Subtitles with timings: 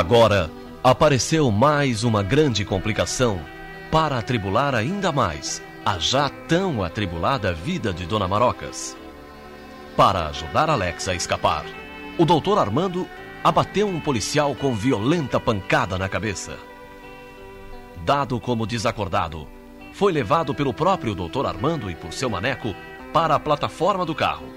[0.00, 0.50] Agora
[0.82, 3.38] apareceu mais uma grande complicação
[3.92, 8.96] para atribular ainda mais a já tão atribulada vida de Dona Marocas.
[9.98, 11.66] Para ajudar Alex a escapar,
[12.16, 13.06] o doutor Armando
[13.44, 16.56] abateu um policial com violenta pancada na cabeça.
[18.02, 19.46] Dado como desacordado,
[19.92, 22.74] foi levado pelo próprio doutor Armando e por seu maneco
[23.12, 24.48] para a plataforma do carro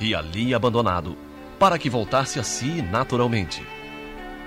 [0.00, 1.14] e ali abandonado
[1.58, 3.62] para que voltasse a si naturalmente.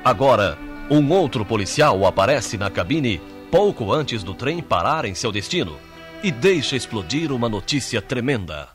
[0.03, 0.57] Agora,
[0.89, 3.21] um outro policial aparece na cabine
[3.51, 5.79] pouco antes do trem parar em seu destino
[6.23, 8.69] e deixa explodir uma notícia tremenda.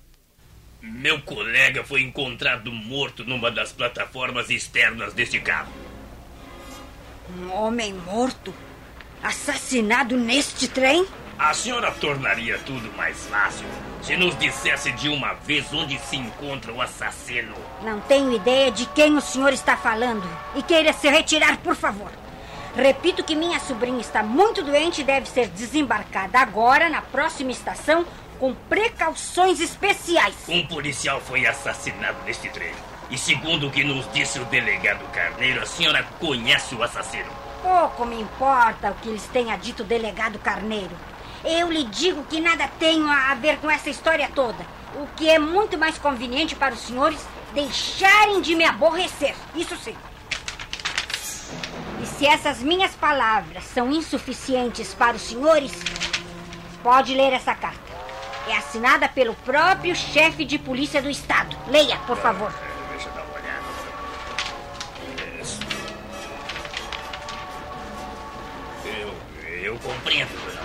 [0.80, 5.72] Meu colega foi encontrado morto numa das plataformas externas deste carro.
[7.36, 8.54] Um homem morto?
[9.20, 11.04] Assassinado neste trem?
[11.38, 13.66] A senhora tornaria tudo mais fácil
[14.00, 17.54] se nos dissesse de uma vez onde se encontra o assassino.
[17.82, 20.26] Não tenho ideia de quem o senhor está falando.
[20.54, 22.10] E queira se retirar, por favor.
[22.74, 28.06] Repito que minha sobrinha está muito doente e deve ser desembarcada agora na próxima estação
[28.38, 30.34] com precauções especiais.
[30.48, 32.72] Um policial foi assassinado neste trem.
[33.10, 37.30] E segundo o que nos disse o delegado Carneiro, a senhora conhece o assassino.
[37.62, 40.96] Pouco me importa o que lhes tenha dito o delegado Carneiro.
[41.48, 44.66] Eu lhe digo que nada tenho a ver com essa história toda.
[44.96, 47.20] O que é muito mais conveniente para os senhores
[47.54, 49.32] deixarem de me aborrecer.
[49.54, 49.94] Isso sim.
[52.02, 55.72] E se essas minhas palavras são insuficientes para os senhores,
[56.82, 57.78] pode ler essa carta.
[58.48, 61.56] É assinada pelo próprio chefe de polícia do estado.
[61.68, 62.52] Leia, por favor.
[62.90, 63.66] Deixa eu dar uma olhada.
[68.84, 69.14] Eu,
[69.62, 70.55] eu compreendo,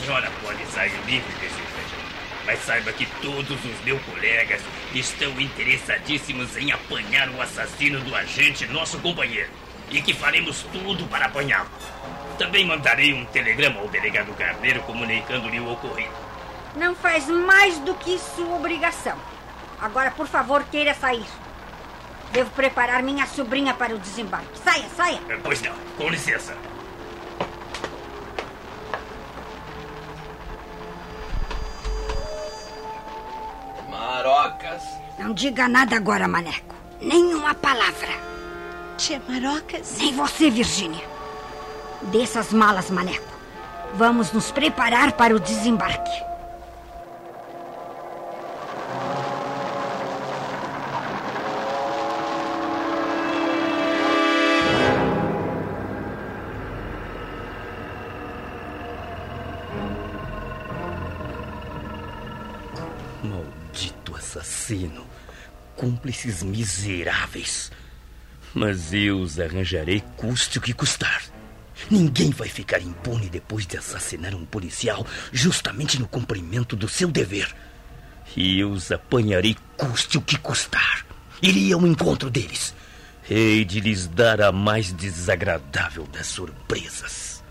[0.00, 2.00] senhora pode sair livre desse trem.
[2.46, 4.62] Mas saiba que todos os meus colegas
[4.94, 9.50] estão interessadíssimos em apanhar o assassino do agente, nosso companheiro.
[9.90, 11.68] E que faremos tudo para apanhá-lo.
[12.38, 16.12] Também mandarei um telegrama ao delegado Carneiro comunicando-lhe o ocorrido.
[16.76, 19.18] Não faz mais do que sua obrigação.
[19.80, 21.26] Agora, por favor, queira sair.
[22.32, 24.58] Devo preparar minha sobrinha para o desembarque.
[24.64, 25.20] Saia, saia.
[25.28, 26.56] Eh, Pois não, com licença.
[35.30, 36.74] Não diga nada agora, Maneco.
[37.00, 38.08] Nenhuma palavra.
[38.98, 39.96] Tia Marocas?
[39.98, 41.08] Nem você, Virgínia.
[42.10, 43.32] Desça as malas, Maneco.
[43.94, 46.10] Vamos nos preparar para o desembarque.
[63.22, 65.09] Maldito assassino.
[65.80, 67.72] Cúmplices miseráveis.
[68.52, 71.22] Mas eu os arranjarei custe o que custar.
[71.90, 77.56] Ninguém vai ficar impune depois de assassinar um policial justamente no cumprimento do seu dever.
[78.36, 81.06] E eu os apanharei custe o que custar.
[81.40, 82.74] Irei ao encontro deles.
[83.30, 87.42] Hei de lhes dar a mais desagradável das surpresas.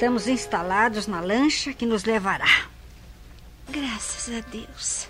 [0.00, 2.64] Estamos instalados na lancha que nos levará.
[3.68, 5.06] Graças a Deus.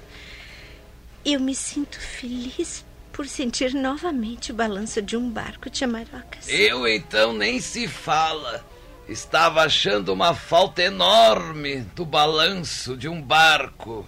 [1.24, 6.48] Eu me sinto feliz por sentir novamente o balanço de um barco, tia Marocas.
[6.48, 8.66] Eu então nem se fala.
[9.08, 14.04] Estava achando uma falta enorme do balanço de um barco.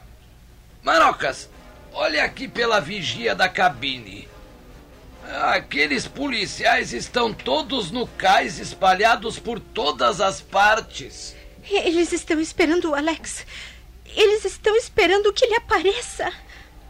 [0.82, 1.48] Marocas,
[1.92, 4.28] olha aqui pela vigia da cabine.
[5.30, 11.34] Aqueles policiais estão todos no cais, espalhados por todas as partes.
[11.70, 13.46] Eles estão esperando o Alex.
[14.04, 16.30] Eles estão esperando que ele apareça.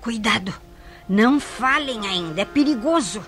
[0.00, 0.52] Cuidado.
[1.08, 2.40] Não falem ainda.
[2.43, 3.25] É perigoso.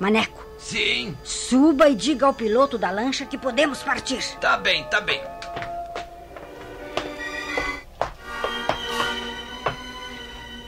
[0.00, 4.20] Maneco, Sim, suba e diga ao piloto da lancha que podemos partir.
[4.40, 5.20] tá bem, tá bem.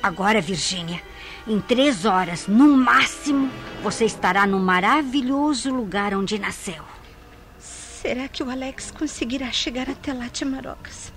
[0.02, 1.00] Agora, Virgínia,
[1.46, 3.50] em três horas, no máximo,
[3.82, 6.82] você estará no maravilhoso lugar onde nasceu.
[7.58, 11.12] Será que o Alex conseguirá chegar até lá, Tia Marocas?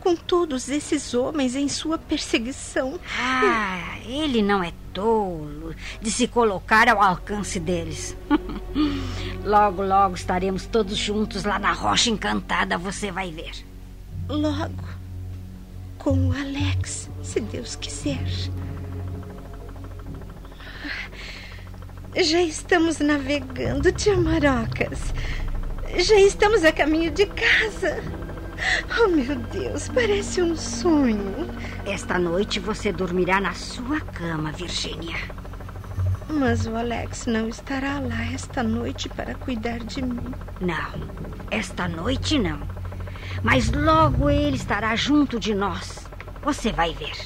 [0.00, 2.98] Com todos esses homens em sua perseguição.
[3.20, 8.16] Ah, ele não é tolo de se colocar ao alcance deles.
[9.44, 13.64] logo, logo estaremos todos juntos lá na Rocha Encantada, você vai ver.
[14.28, 14.88] Logo,
[15.98, 18.24] com o Alex, se Deus quiser.
[22.14, 25.14] Já estamos navegando, Tia Marocas.
[25.96, 28.02] Já estamos a caminho de casa.
[29.00, 31.48] Oh, meu Deus, parece um sonho.
[31.86, 35.16] Esta noite você dormirá na sua cama, Virgínia.
[36.28, 40.34] Mas o Alex não estará lá esta noite para cuidar de mim.
[40.60, 41.08] Não,
[41.50, 42.60] esta noite não.
[43.42, 46.06] Mas logo ele estará junto de nós.
[46.42, 47.16] Você vai ver.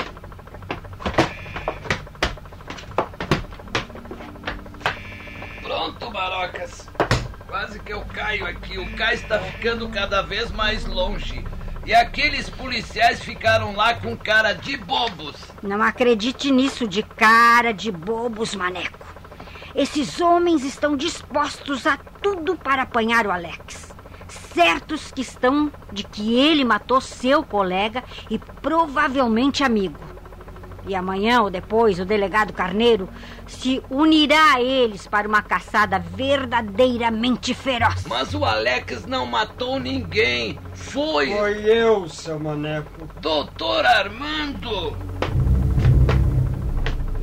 [6.57, 6.89] Marocas.
[7.47, 8.79] Quase que eu caio aqui.
[8.79, 11.45] O cais está ficando cada vez mais longe.
[11.85, 15.37] E aqueles policiais ficaram lá com cara de bobos.
[15.63, 19.07] Não acredite nisso de cara de bobos, maneco.
[19.75, 23.95] Esses homens estão dispostos a tudo para apanhar o Alex.
[24.27, 30.06] Certos que estão de que ele matou seu colega e provavelmente amigo.
[30.87, 33.09] E amanhã ou depois o delegado Carneiro
[33.47, 38.05] se unirá a eles para uma caçada verdadeiramente feroz.
[38.07, 40.59] Mas o Alex não matou ninguém.
[40.75, 43.09] Foi, Foi eu, seu maneco.
[43.21, 44.97] Doutor Armando.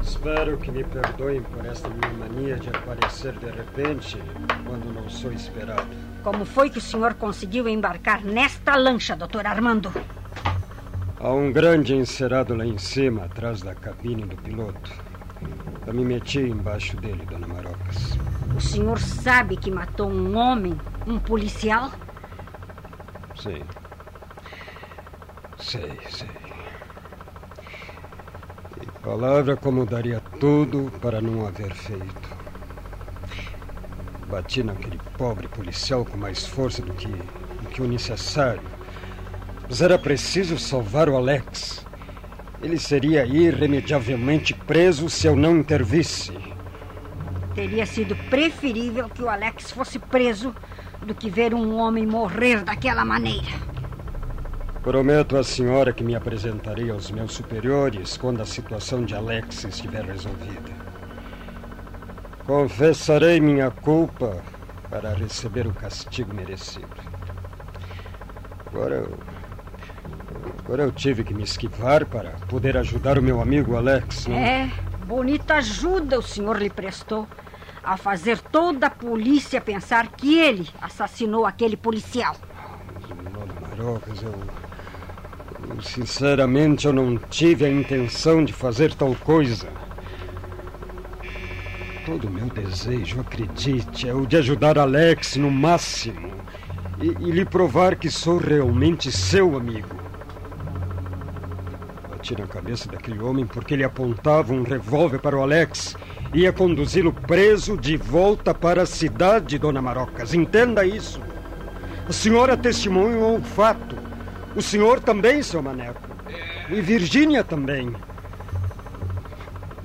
[0.01, 4.17] Espero que me perdoem por esta minha mania de aparecer de repente
[4.65, 5.87] quando não sou esperado.
[6.23, 9.91] Como foi que o senhor conseguiu embarcar nesta lancha, doutor Armando?
[11.23, 14.91] Há um grande encerado lá em cima, atrás da cabine do piloto.
[15.87, 18.17] Eu me meti embaixo dele, dona Marocas.
[18.53, 20.77] O senhor sabe que matou um homem,
[21.07, 21.89] um policial?
[23.37, 23.63] Sim.
[25.57, 26.27] Sei, sei.
[28.81, 32.37] E palavra como daria tudo para não haver feito.
[34.29, 38.72] Bati naquele pobre policial com mais força do que, do que o necessário.
[39.69, 41.85] Mas era preciso salvar o Alex.
[42.61, 46.33] Ele seria irremediavelmente preso se eu não intervisse.
[47.53, 50.55] Teria sido preferível que o Alex fosse preso
[51.05, 53.73] do que ver um homem morrer daquela maneira.
[54.81, 60.03] Prometo à senhora que me apresentarei aos meus superiores quando a situação de Alex estiver
[60.03, 60.73] resolvida.
[62.45, 64.43] Confessarei minha culpa
[64.89, 66.87] para receber o castigo merecido.
[68.67, 69.32] Agora eu.
[70.63, 74.27] Agora eu tive que me esquivar para poder ajudar o meu amigo Alex.
[74.27, 74.37] Não?
[74.37, 74.71] É,
[75.05, 77.27] bonita ajuda o senhor lhe prestou
[77.83, 82.35] a fazer toda a polícia pensar que ele assassinou aquele policial.
[83.33, 84.33] Dona Marocas, eu,
[85.69, 85.81] eu.
[85.81, 89.67] Sinceramente, eu não tive a intenção de fazer tal coisa.
[92.05, 96.31] Todo o meu desejo, acredite, é o de ajudar Alex no máximo
[96.99, 100.02] e, e lhe provar que sou realmente seu amigo.
[102.23, 105.93] Bati na cabeça daquele homem porque ele apontava um revólver para o Alex
[106.33, 110.33] ia conduzi-lo preso de volta para a cidade, Dona Marocas.
[110.33, 111.19] Entenda isso.
[112.07, 113.97] A senhora testemunhou o fato.
[114.55, 115.99] O senhor também, seu Maneco.
[116.69, 117.93] E Virgínia também.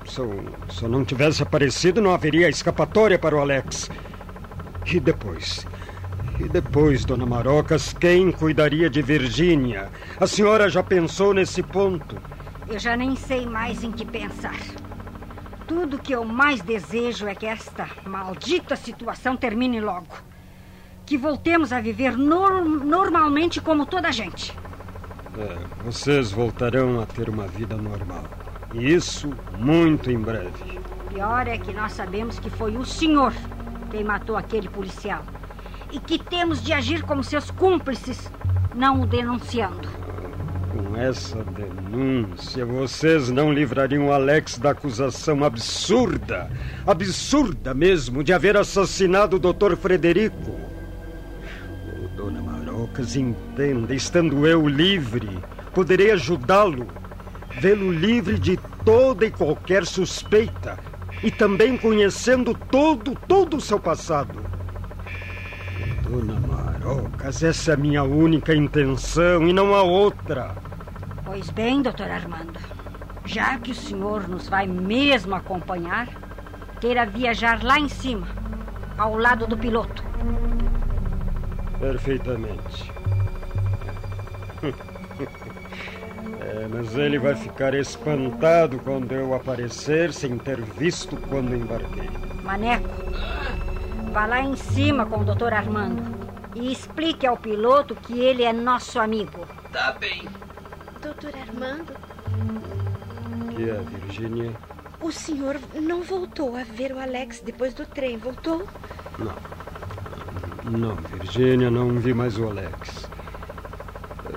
[0.07, 3.91] Se eu, se eu não tivesse aparecido, não haveria escapatória para o Alex.
[4.87, 5.67] E depois?
[6.39, 9.91] E depois, Dona Marocas, quem cuidaria de Virgínia?
[10.21, 12.17] A senhora já pensou nesse ponto?
[12.69, 14.57] Eu já nem sei mais em que pensar.
[15.67, 20.17] Tudo que eu mais desejo é que esta maldita situação termine logo.
[21.05, 24.57] Que voltemos a viver nor- normalmente como toda a gente.
[25.37, 28.25] É, vocês voltarão a ter uma vida normal.
[28.73, 30.81] E isso muito em breve.
[31.09, 33.33] Pior é que nós sabemos que foi o senhor
[33.91, 35.38] quem matou aquele policial.
[35.91, 38.31] E que temos de agir como seus cúmplices,
[38.75, 39.89] não o denunciando.
[40.73, 46.51] Com essa denúncia, vocês não livrariam Alex da acusação absurda,
[46.87, 49.77] absurda mesmo, de haver assassinado o Dr.
[49.77, 50.59] Frederico.
[52.17, 55.39] Dona Maroca, Marocas, entenda, estando eu livre,
[55.75, 56.87] poderei ajudá-lo,
[57.61, 60.79] vê-lo livre de toda e qualquer suspeita
[61.23, 64.58] e também conhecendo todo, todo o seu passado.
[66.09, 70.57] Dona Marocas, essa é a minha única intenção e não há outra.
[71.23, 72.59] Pois bem, doutor Armando.
[73.27, 76.09] Já que o senhor nos vai mesmo acompanhar,
[76.81, 78.27] queira viajar lá em cima,
[78.97, 80.03] ao lado do piloto.
[81.79, 82.91] Perfeitamente.
[86.41, 92.09] É, mas ele vai ficar espantado quando eu aparecer sem ter visto quando embarquei.
[92.43, 92.89] Maneco,
[94.09, 96.03] vá lá em cima com o doutor Armando
[96.55, 99.47] e explique ao piloto que ele é nosso amigo.
[99.73, 100.29] Tá bem.
[101.03, 101.93] Doutor Armando,
[103.55, 104.53] Que é, Virgínia?
[105.01, 108.67] o senhor não voltou a ver o Alex depois do trem, voltou?
[109.19, 109.35] Não.
[110.79, 113.09] Não, Virgínia, não vi mais o Alex.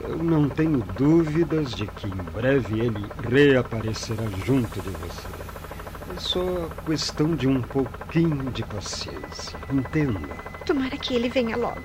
[0.07, 5.40] Eu não tenho dúvidas de que em breve ele reaparecerá junto de você.
[6.21, 9.57] É só questão de um pouquinho de paciência.
[9.71, 10.19] Entenda.
[10.67, 11.81] Tomara que ele venha logo.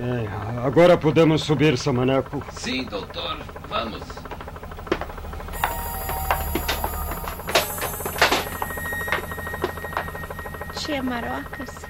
[0.00, 2.42] É, agora podemos subir, Samaneco.
[2.50, 3.36] Sim, doutor.
[3.68, 4.02] Vamos.
[10.74, 11.84] Tia Marocas,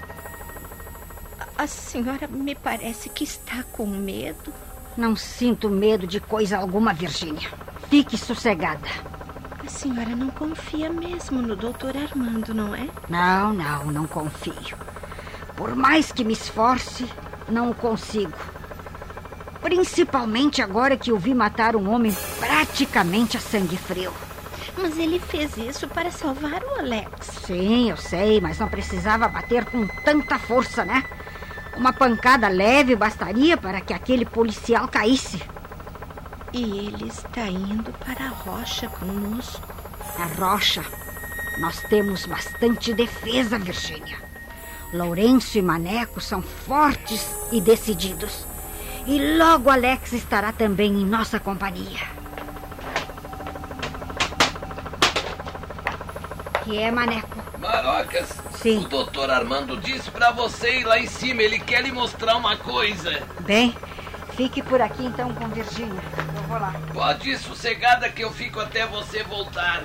[1.57, 4.53] a- a senhora me parece que está com medo.
[4.95, 7.49] Não sinto medo de coisa alguma, Virgínia.
[7.89, 8.87] Fique sossegada.
[9.77, 12.87] A senhora não confia mesmo no doutor Armando, não é?
[13.07, 14.75] Não, não, não confio.
[15.55, 17.07] Por mais que me esforce,
[17.47, 18.33] não consigo.
[19.61, 24.11] Principalmente agora que eu vi matar um homem praticamente a sangue frio.
[24.75, 27.27] Mas ele fez isso para salvar o Alex.
[27.45, 31.03] Sim, eu sei, mas não precisava bater com tanta força, né?
[31.75, 35.39] Uma pancada leve bastaria para que aquele policial caísse.
[36.53, 39.67] E ele está indo para a rocha conosco.
[40.17, 40.83] A rocha.
[41.59, 44.17] Nós temos bastante defesa, Virgínia.
[44.93, 48.45] Lourenço e Maneco são fortes e decididos.
[49.05, 52.07] E logo Alex estará também em nossa companhia.
[56.63, 57.37] Que é, Maneco?
[57.59, 58.29] Marocas,
[58.61, 58.79] Sim.
[58.79, 61.41] o doutor Armando disse pra você ir lá em cima.
[61.41, 63.21] Ele quer lhe mostrar uma coisa.
[63.41, 63.75] Bem,
[64.35, 66.26] fique por aqui então com Virgínia.
[66.47, 66.73] Vou lá.
[66.93, 69.83] Pode ir sossegada que eu fico até você voltar.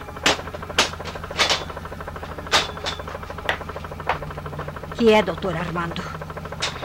[4.95, 6.03] Que é, doutor Armando?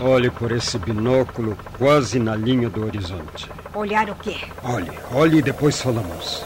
[0.01, 3.49] Olhe por esse binóculo quase na linha do horizonte.
[3.73, 4.37] Olhar o quê?
[4.63, 6.43] Olhe, olhe e depois falamos.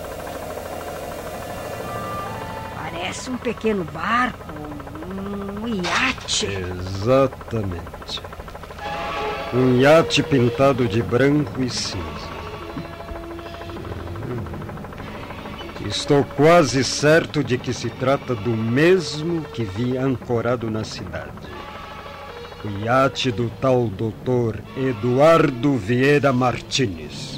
[2.76, 4.54] Parece um pequeno barco,
[5.10, 6.48] um iate.
[6.48, 8.22] Exatamente.
[9.54, 12.21] Um iate pintado de branco e cinza.
[15.92, 21.30] Estou quase certo de que se trata do mesmo que vi ancorado na cidade.
[22.64, 27.38] O iate do tal doutor Eduardo Vieira Martínez.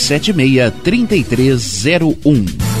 [0.01, 2.80] 76 3301.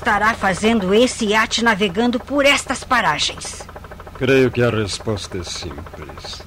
[0.00, 3.66] Estará fazendo esse iate navegando por estas paragens?
[4.16, 6.42] Creio que a resposta é simples.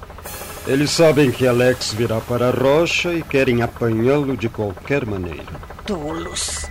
[0.66, 5.46] Eles sabem que Alex virá para a rocha e querem apanhá-lo de qualquer maneira.
[5.86, 6.66] Tolos.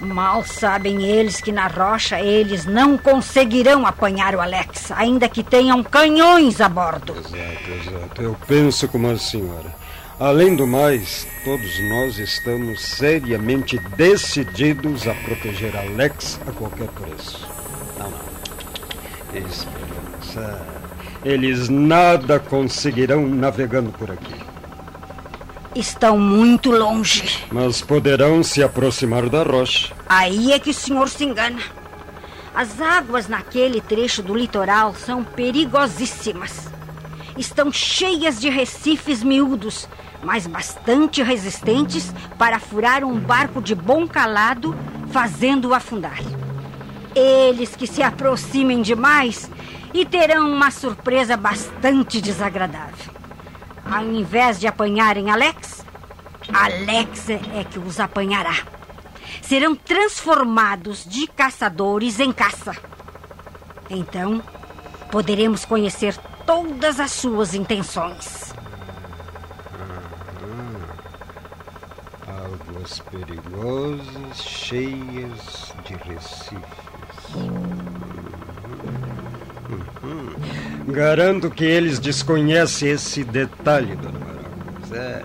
[0.00, 5.82] Mal sabem eles que na rocha eles não conseguirão apanhar o Alex, ainda que tenham
[5.82, 7.14] canhões a bordo.
[7.18, 8.22] Exato, exato.
[8.22, 9.74] Eu penso como a senhora.
[10.18, 17.46] Além do mais, todos nós estamos seriamente decididos a proteger Alex a qualquer preço.
[17.98, 19.46] Não, não.
[19.46, 20.66] Esperança.
[21.22, 24.34] Eles nada conseguirão navegando por aqui.
[25.74, 27.44] Estão muito longe.
[27.52, 29.92] Mas poderão se aproximar da rocha.
[30.08, 31.60] Aí é que o senhor se engana.
[32.54, 36.70] As águas naquele trecho do litoral são perigosíssimas.
[37.36, 39.86] Estão cheias de recifes miúdos,
[40.22, 44.76] mas bastante resistentes para furar um barco de bom calado,
[45.10, 46.20] fazendo-o afundar.
[47.14, 49.50] Eles que se aproximem demais
[49.94, 53.14] e terão uma surpresa bastante desagradável.
[53.90, 55.84] Ao invés de apanharem Alex,
[56.52, 58.56] Alex é que os apanhará.
[59.42, 62.76] Serão transformados de caçadores em caça.
[63.88, 64.42] Então,
[65.10, 68.45] poderemos conhecer todas as suas intenções.
[72.86, 76.62] águas perigosas cheias de recifes.
[80.04, 80.92] Uhum.
[80.92, 84.92] Garanto que eles desconhecem esse detalhe, dona Maragos.
[84.92, 85.24] É,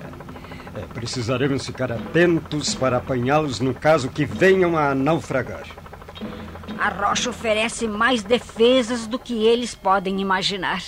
[0.76, 5.65] é, precisaremos ficar atentos para apanhá-los no caso que venham a naufragar.
[6.80, 10.82] A rocha oferece mais defesas do que eles podem imaginar.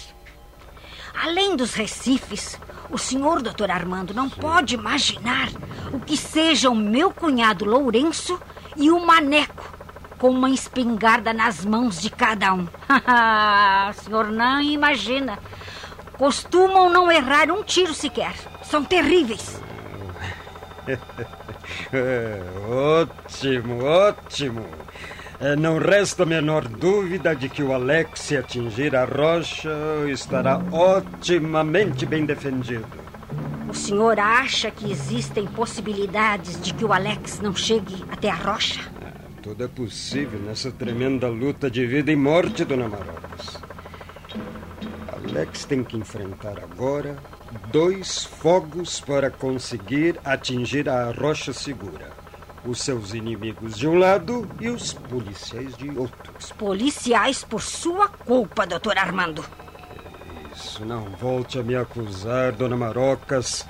[1.14, 2.60] Além dos recifes,
[2.94, 5.50] o senhor doutor Armando não pode imaginar
[5.92, 8.40] o que seja o meu cunhado Lourenço
[8.78, 9.74] e o Maneco
[10.20, 12.66] com uma espingarda nas mãos de cada um.
[13.90, 15.38] o senhor não imagina.
[16.18, 18.34] Costumam não errar um tiro sequer.
[18.64, 19.60] São terríveis.
[21.94, 24.66] É, ótimo, ótimo.
[25.44, 29.76] É, não resta a menor dúvida de que o Alex, se atingir a rocha,
[30.08, 32.88] estará otimamente bem defendido.
[33.68, 38.80] O senhor acha que existem possibilidades de que o Alex não chegue até a rocha?
[39.02, 43.62] É, tudo é possível nessa tremenda luta de vida e morte, dona Marocas.
[45.12, 47.18] Alex tem que enfrentar agora
[47.70, 52.23] dois fogos para conseguir atingir a rocha segura
[52.66, 56.34] os seus inimigos de um lado e os policiais de outro.
[56.40, 59.44] Os policiais por sua culpa, doutor Armando.
[60.54, 63.66] Isso, não volte a me acusar, dona Marocas.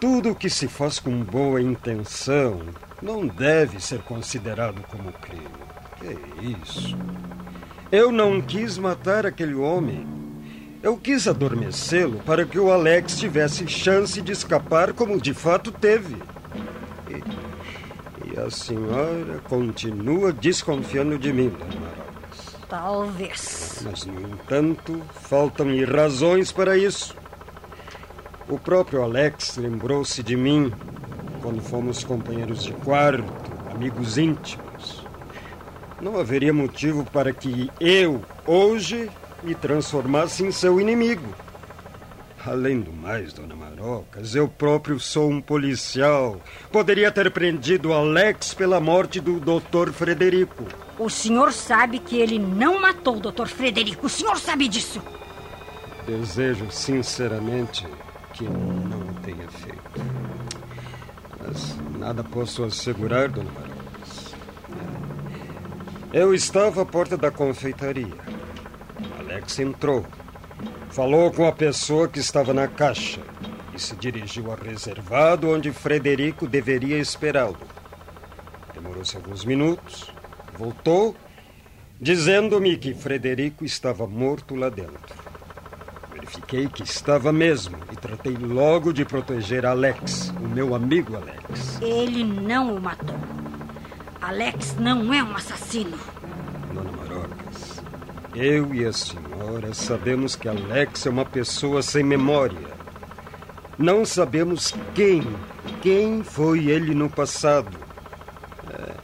[0.00, 2.62] Tudo que se faz com boa intenção
[3.00, 5.48] não deve ser considerado como crime.
[5.98, 6.96] Que isso?
[7.90, 10.06] Eu não quis matar aquele homem.
[10.82, 16.16] Eu quis adormecê-lo para que o Alex tivesse chance de escapar como de fato teve
[18.44, 22.56] a senhora continua desconfiando de mim, dona Marocas.
[22.68, 23.82] Talvez.
[23.84, 27.16] Mas, no entanto, faltam-lhe razões para isso.
[28.48, 30.72] O próprio Alex lembrou-se de mim
[31.42, 35.06] quando fomos companheiros de quarto, amigos íntimos.
[36.00, 39.10] Não haveria motivo para que eu, hoje,
[39.42, 41.34] me transformasse em seu inimigo.
[42.48, 46.40] Além do mais, dona Marocas, eu próprio sou um policial.
[46.72, 49.92] Poderia ter prendido Alex pela morte do Dr.
[49.92, 50.64] Frederico.
[50.98, 53.48] O senhor sabe que ele não matou o Dr.
[53.48, 54.06] Frederico.
[54.06, 55.02] O senhor sabe disso.
[56.06, 57.86] Desejo sinceramente
[58.32, 60.00] que não o tenha feito.
[61.46, 64.34] Mas nada posso assegurar, dona Marocas.
[66.14, 68.16] Eu estava à porta da confeitaria.
[69.18, 70.06] Alex entrou.
[70.90, 73.20] Falou com a pessoa que estava na caixa
[73.74, 77.58] e se dirigiu ao reservado onde Frederico deveria esperá-lo.
[78.74, 80.10] Demorou-se alguns minutos,
[80.56, 81.14] voltou,
[82.00, 85.16] dizendo-me que Frederico estava morto lá dentro.
[86.12, 91.80] Verifiquei que estava mesmo e tratei logo de proteger Alex, o meu amigo Alex.
[91.80, 93.16] Ele não o matou.
[94.20, 95.96] Alex não é um assassino.
[98.40, 102.68] Eu e a senhora sabemos que Alex é uma pessoa sem memória.
[103.76, 105.24] Não sabemos quem,
[105.82, 107.76] quem foi ele no passado.
[108.72, 108.94] É,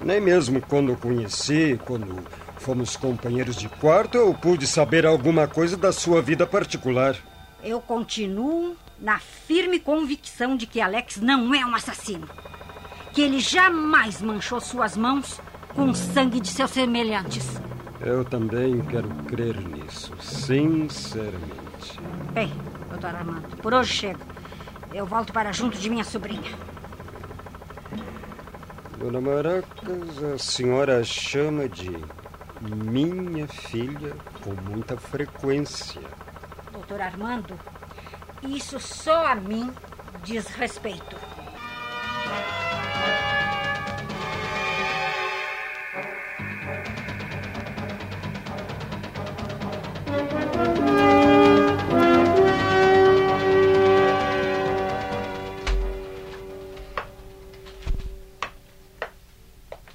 [0.00, 2.24] nem mesmo quando o conheci, quando
[2.56, 7.14] fomos companheiros de quarto, eu pude saber alguma coisa da sua vida particular.
[7.62, 12.26] Eu continuo na firme convicção de que Alex não é um assassino.
[13.12, 15.38] Que ele jamais manchou suas mãos
[15.74, 17.60] com o sangue de seus semelhantes.
[18.04, 22.00] Eu também quero crer nisso, sinceramente.
[22.32, 22.52] Bem,
[22.90, 24.18] doutor Armando, por hoje chega.
[24.92, 26.50] Eu volto para junto de minha sobrinha.
[28.98, 31.96] Dona Maracas, a senhora chama de
[32.60, 36.02] minha filha com muita frequência.
[36.72, 37.58] Doutor Armando,
[38.42, 39.72] isso só a mim
[40.24, 41.16] diz respeito.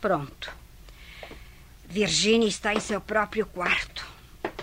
[0.07, 0.49] Pronto.
[1.85, 4.07] Virgínia está em seu próprio quarto.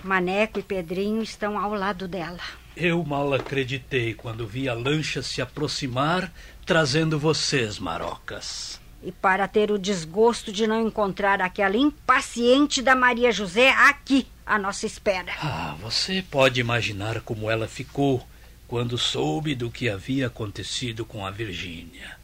[0.03, 2.41] Maneco e Pedrinho estão ao lado dela.
[2.75, 6.33] Eu mal acreditei quando vi a lancha se aproximar,
[6.65, 8.81] trazendo vocês, marocas.
[9.03, 14.59] E para ter o desgosto de não encontrar aquela impaciente da Maria José aqui, à
[14.59, 15.35] nossa espera.
[15.43, 18.27] Ah, você pode imaginar como ela ficou
[18.67, 22.17] quando soube do que havia acontecido com a Virgínia.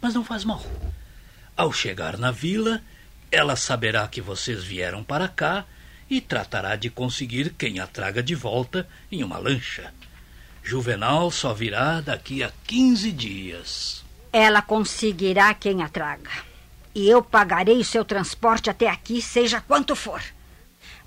[0.00, 0.64] Mas não faz mal.
[1.58, 2.80] Ao chegar na vila,
[3.32, 5.64] ela saberá que vocês vieram para cá
[6.08, 9.92] e tratará de conseguir quem a traga de volta em uma lancha.
[10.62, 14.04] Juvenal só virá daqui a quinze dias.
[14.32, 16.30] Ela conseguirá quem a traga.
[16.94, 20.22] E eu pagarei o seu transporte até aqui, seja quanto for.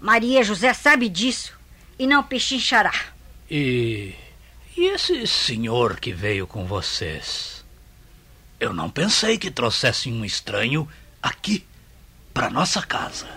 [0.02, 1.58] Maria José sabe disso
[1.98, 2.94] e não pechinchará.
[3.50, 4.14] E.
[4.76, 7.61] E esse senhor que veio com vocês?
[8.62, 10.88] Eu não pensei que trouxessem um estranho
[11.20, 11.66] aqui,
[12.32, 13.28] para nossa casa.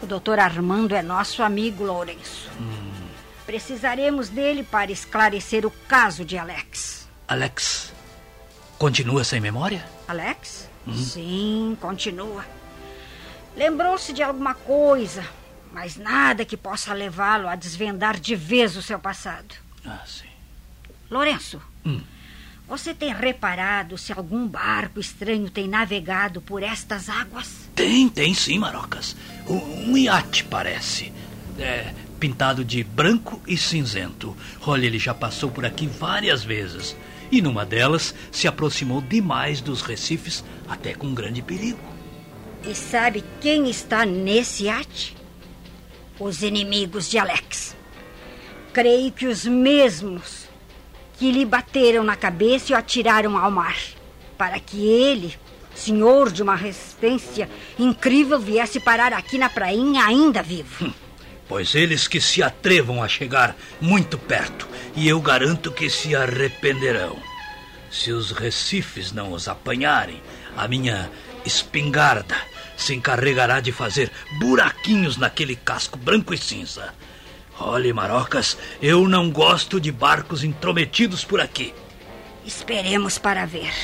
[0.00, 2.48] O doutor Armando é nosso amigo, Lourenço.
[2.60, 3.08] Hum.
[3.44, 7.08] Precisaremos dele para esclarecer o caso de Alex.
[7.26, 7.92] Alex,
[8.78, 9.84] continua sem memória?
[10.06, 10.68] Alex?
[10.86, 10.94] Hum.
[10.94, 12.46] Sim, continua.
[13.56, 15.24] Lembrou-se de alguma coisa,
[15.72, 19.52] mas nada que possa levá-lo a desvendar de vez o seu passado.
[19.84, 20.28] Ah, sim.
[21.10, 22.00] Lourenço, Hum.
[22.70, 27.68] Você tem reparado se algum barco estranho tem navegado por estas águas?
[27.74, 29.16] Tem, tem sim, Marocas.
[29.48, 31.12] Um, um iate, parece.
[31.58, 34.36] É, pintado de branco e cinzento.
[34.64, 36.96] Olha, ele já passou por aqui várias vezes.
[37.28, 41.80] E numa delas se aproximou demais dos recifes, até com grande perigo.
[42.64, 45.16] E sabe quem está nesse iate?
[46.20, 47.76] Os inimigos de Alex.
[48.72, 50.39] Creio que os mesmos
[51.20, 53.76] que lhe bateram na cabeça e o atiraram ao mar,
[54.38, 55.36] para que ele,
[55.74, 57.46] senhor de uma resistência
[57.78, 60.90] incrível, viesse parar aqui na prainha ainda vivo.
[61.46, 67.18] Pois eles que se atrevam a chegar muito perto, e eu garanto que se arrependerão.
[67.90, 70.22] Se os recifes não os apanharem,
[70.56, 71.10] a minha
[71.44, 72.36] espingarda
[72.78, 76.94] se encarregará de fazer buraquinhos naquele casco branco e cinza.
[77.60, 81.74] Olhe, Marocas, eu não gosto de barcos intrometidos por aqui.
[82.44, 83.74] Esperemos para ver.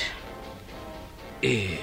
[1.42, 1.78] E.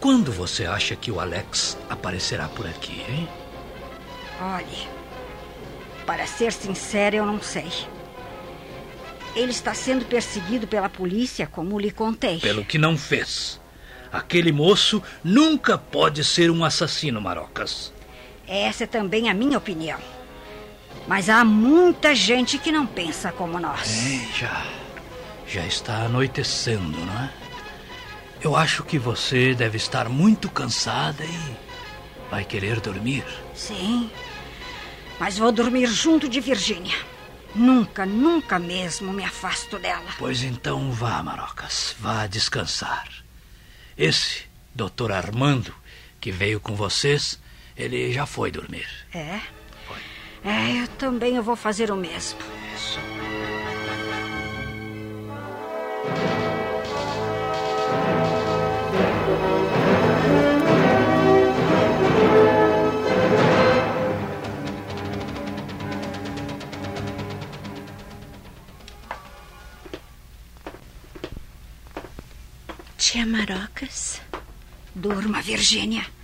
[0.00, 3.28] Quando você acha que o Alex aparecerá por aqui, hein?
[4.40, 4.88] Olhe,
[6.04, 7.70] para ser sincera, eu não sei.
[9.36, 12.40] Ele está sendo perseguido pela polícia, como lhe contei.
[12.40, 13.60] Pelo que não fez.
[14.12, 17.92] Aquele moço nunca pode ser um assassino, Marocas.
[18.48, 19.98] Essa é também a minha opinião.
[21.06, 24.06] Mas há muita gente que não pensa como nós.
[24.06, 24.66] É, já.
[25.46, 27.32] Já está anoitecendo, não é?
[28.40, 31.56] Eu acho que você deve estar muito cansada e
[32.30, 33.24] vai querer dormir.
[33.54, 34.10] Sim.
[35.18, 36.96] Mas vou dormir junto de Virgínia.
[37.54, 40.10] Nunca, nunca mesmo me afasto dela.
[40.18, 41.96] Pois então vá, Marocas.
[41.98, 43.08] Vá descansar.
[43.96, 45.74] Esse doutor Armando,
[46.20, 47.40] que veio com vocês,
[47.78, 48.88] ele já foi dormir.
[49.14, 49.40] É?
[50.44, 52.38] É, eu também eu vou fazer o mesmo.
[52.74, 52.98] Isso.
[72.96, 74.20] Tia Marocas?
[74.94, 76.17] Durma, Virgínia.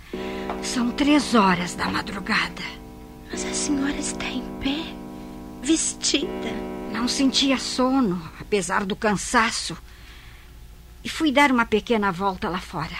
[0.65, 2.63] São três horas da madrugada.
[3.31, 4.83] Mas a senhora está em pé,
[5.61, 6.51] vestida.
[6.91, 9.77] Não sentia sono, apesar do cansaço.
[11.03, 12.97] E fui dar uma pequena volta lá fora.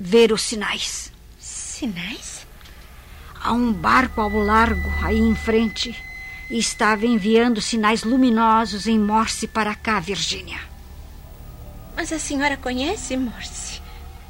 [0.00, 1.12] Ver os sinais.
[1.38, 2.46] Sinais?
[3.40, 5.94] Há um barco ao largo, aí em frente,
[6.50, 10.58] e estava enviando sinais luminosos em Morse para cá, Virgínia.
[11.94, 13.77] Mas a senhora conhece Morse?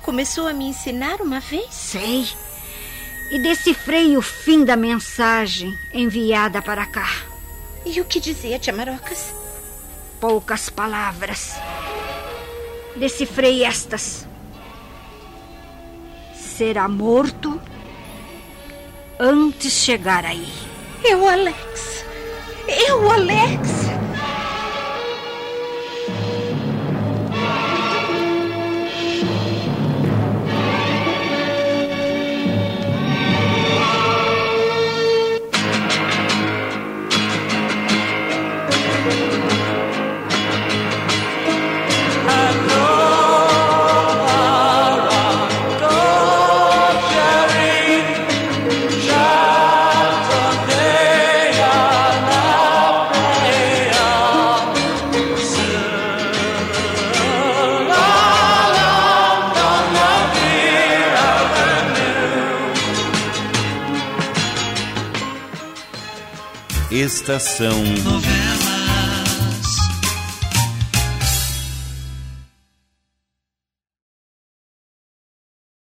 [0.03, 1.73] Começou a me ensinar uma vez?
[1.73, 2.29] Sei.
[3.31, 7.09] E decifrei o fim da mensagem enviada para cá.
[7.85, 9.35] E o que dizia, tia Marocas?
[10.21, 11.55] Poucas palavras.
[12.97, 14.27] Decifrei estas.
[16.35, 17.61] Será morto
[19.21, 20.49] antes chegar aí.
[21.05, 22.05] É o Alex.
[22.67, 23.78] É o Alex.
[67.29, 67.85] Estação